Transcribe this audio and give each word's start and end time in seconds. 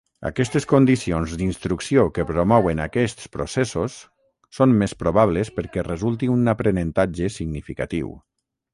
Aquestes 0.27 0.63
condicions 0.69 1.35
d'instrucció 1.41 2.05
que 2.15 2.25
promouen 2.31 2.81
aquests 2.87 3.29
processos 3.37 3.99
són 4.61 4.75
més 4.83 4.99
probables 5.05 5.55
perquè 5.61 5.87
resulti 5.93 6.35
un 6.41 6.57
aprenentatge 6.59 7.35
significatiu. 7.41 8.15